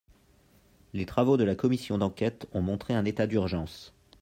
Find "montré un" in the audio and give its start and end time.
2.63-3.05